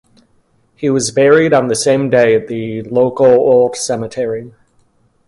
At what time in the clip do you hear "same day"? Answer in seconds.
1.75-2.33